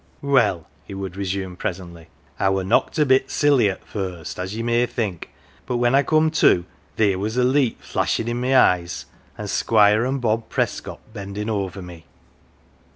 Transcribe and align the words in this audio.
"Well,"" 0.39 0.67
he 0.83 0.95
would 0.95 1.15
re 1.15 1.23
sume 1.25 1.55
presently," 1.55 2.07
I 2.39 2.49
were 2.49 2.63
knocked 2.63 2.97
a 2.97 3.05
bit 3.05 3.29
silly 3.29 3.69
at 3.69 3.85
first, 3.85 4.39
as 4.39 4.55
ye 4.57 4.63
may 4.63 4.87
think, 4.87 5.29
but 5.67 5.77
when 5.77 5.93
I 5.93 6.01
come 6.01 6.31
to, 6.41 6.65
theer 6.97 7.19
was 7.19 7.37
a 7.37 7.43
leet 7.43 7.77
flashin' 7.83 8.27
i' 8.27 8.33
my 8.33 8.57
eyes, 8.57 9.05
an" 9.37 9.43
1 9.43 9.47
Squire 9.49 10.01
an" 10.05 10.13
1 10.15 10.19
Bob 10.19 10.49
Prescott 10.49 11.01
bendin' 11.13 11.51
over 11.51 11.83
me. 11.83 12.05